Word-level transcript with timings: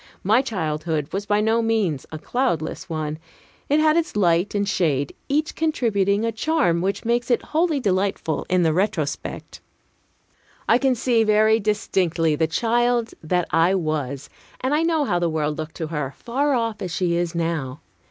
My 0.23 0.41
childhood 0.41 1.13
was 1.13 1.27
by 1.27 1.41
no 1.41 1.61
means 1.61 2.07
a 2.11 2.17
cloudless 2.17 2.89
one. 2.89 3.19
It 3.69 3.79
had 3.79 3.95
its 3.95 4.15
light 4.15 4.55
and 4.55 4.67
shade, 4.67 5.13
each 5.29 5.53
contributing 5.53 6.25
a 6.25 6.31
charm 6.31 6.81
which 6.81 7.05
makes 7.05 7.29
it 7.29 7.43
wholly 7.53 7.79
delightful 7.79 8.47
in 8.49 8.63
the 8.63 8.73
retrospect. 8.73 9.61
I 10.67 10.79
can 10.79 10.95
see 10.95 11.23
very 11.23 11.59
distinctly 11.59 12.35
the 12.35 12.47
child 12.47 13.13
that 13.21 13.47
I 13.51 13.75
was, 13.75 14.27
and 14.59 14.73
I 14.73 14.81
know 14.81 15.05
how 15.05 15.19
the 15.19 15.29
world 15.29 15.59
looked 15.59 15.75
to 15.75 15.87
her, 15.89 16.15
far 16.17 16.55
off 16.55 16.81
as 16.81 16.91
she 16.91 17.15
is 17.15 17.35
now. 17.35 17.81